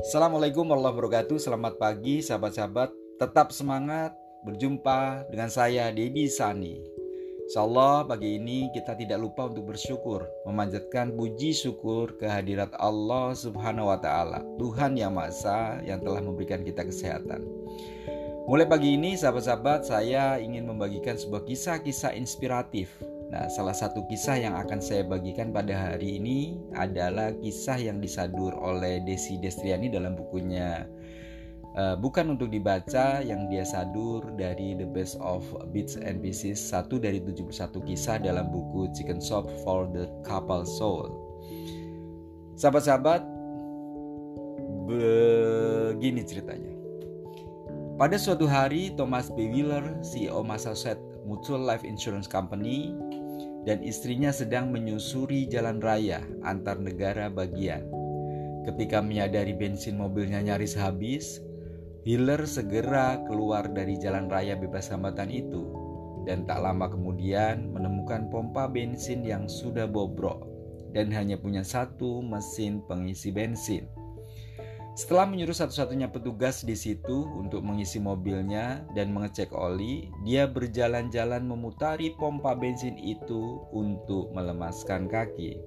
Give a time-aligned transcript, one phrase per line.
[0.00, 1.36] Assalamualaikum warahmatullahi wabarakatuh.
[1.36, 2.88] Selamat pagi sahabat-sahabat.
[3.20, 4.16] Tetap semangat
[4.48, 6.80] Berjumpa dengan saya Dedi Sani.
[7.44, 13.92] Insya Allah pagi ini kita tidak lupa untuk bersyukur Memanjatkan puji syukur kehadirat Allah subhanahu
[13.92, 17.44] wa ta'ala Tuhan yang Maha yang telah memberikan kita kesehatan.
[18.48, 22.88] Mulai pagi ini sahabat-sahabat saya ingin membagikan sebuah kisah-kisah inspiratif
[23.30, 28.50] Nah, salah satu kisah yang akan saya bagikan pada hari ini adalah kisah yang disadur
[28.58, 30.90] oleh Desi Destriani dalam bukunya.
[31.78, 36.98] Uh, Bukan untuk dibaca yang dia sadur dari The Best of Bits and Pieces Satu
[36.98, 41.14] dari 71 kisah dalam buku Chicken Shop for the Couple Soul.
[42.58, 43.22] Sahabat-sahabat,
[44.90, 46.74] begini ceritanya.
[47.94, 49.46] Pada suatu hari, Thomas B.
[49.46, 52.96] Wheeler, CEO Massachusetts Mutual Life Insurance Company,
[53.68, 57.84] dan istrinya sedang menyusuri jalan raya antar negara bagian.
[58.64, 61.40] Ketika menyadari bensin mobilnya nyaris habis,
[62.00, 65.68] Hiller segera keluar dari jalan raya bebas hambatan itu
[66.24, 70.48] dan tak lama kemudian menemukan pompa bensin yang sudah bobrok
[70.96, 73.84] dan hanya punya satu mesin pengisi bensin.
[74.98, 82.10] Setelah menyuruh satu-satunya petugas di situ untuk mengisi mobilnya dan mengecek oli, dia berjalan-jalan memutari
[82.18, 85.62] pompa bensin itu untuk melemaskan kaki.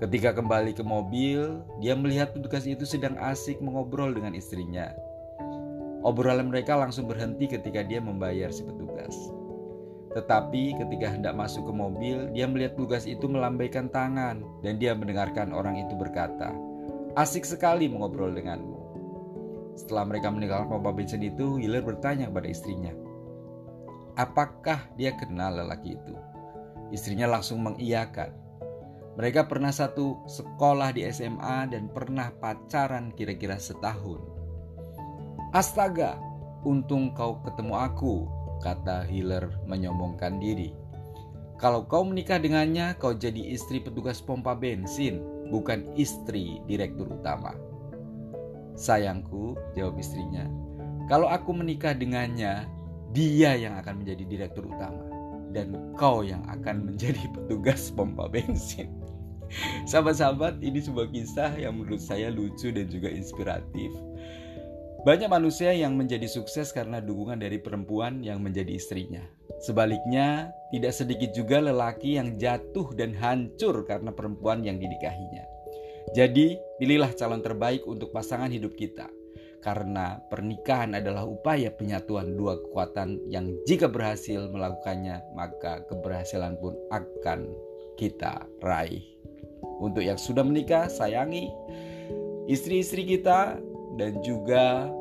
[0.00, 4.90] Ketika kembali ke mobil, dia melihat petugas itu sedang asik mengobrol dengan istrinya.
[6.04, 9.14] Obrolan mereka langsung berhenti ketika dia membayar si petugas.
[10.14, 15.50] Tetapi ketika hendak masuk ke mobil, dia melihat petugas itu melambaikan tangan dan dia mendengarkan
[15.50, 16.54] orang itu berkata,
[17.14, 18.74] Asik sekali mengobrol denganmu.
[19.78, 22.90] Setelah mereka meninggalkan pompa bensin itu, Hiller bertanya kepada istrinya,
[24.18, 26.14] apakah dia kenal lelaki itu?
[26.90, 28.34] Istrinya langsung mengiyakan.
[29.14, 34.18] Mereka pernah satu sekolah di SMA dan pernah pacaran kira-kira setahun.
[35.54, 36.18] Astaga,
[36.66, 38.26] untung kau ketemu aku,
[38.58, 40.74] kata Hiller menyombongkan diri.
[41.62, 47.56] Kalau kau menikah dengannya, kau jadi istri petugas pompa bensin, bukan istri direktur utama.
[48.74, 50.46] Sayangku, jawab istrinya,
[51.06, 52.64] kalau aku menikah dengannya,
[53.14, 55.04] dia yang akan menjadi direktur utama
[55.54, 58.90] dan kau yang akan menjadi petugas pompa bensin.
[59.86, 63.92] Sahabat-sahabat, ini sebuah kisah yang menurut saya lucu dan juga inspiratif.
[65.04, 69.20] Banyak manusia yang menjadi sukses karena dukungan dari perempuan yang menjadi istrinya.
[69.62, 75.46] Sebaliknya, tidak sedikit juga lelaki yang jatuh dan hancur karena perempuan yang dinikahinya.
[76.12, 79.08] Jadi, pilihlah calon terbaik untuk pasangan hidup kita.
[79.64, 87.48] Karena pernikahan adalah upaya penyatuan dua kekuatan yang jika berhasil melakukannya, maka keberhasilan pun akan
[87.96, 89.00] kita raih.
[89.80, 91.48] Untuk yang sudah menikah, sayangi
[92.44, 93.56] istri-istri kita
[93.96, 94.92] dan juga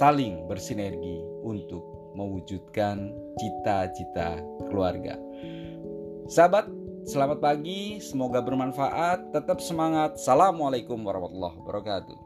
[0.00, 5.16] saling bersinergi untuk mewujudkan cita-cita keluarga.
[6.28, 6.70] Sahabat,
[7.04, 10.16] selamat pagi, semoga bermanfaat, tetap semangat.
[10.16, 12.18] Assalamualaikum warahmatullahi wabarakatuh.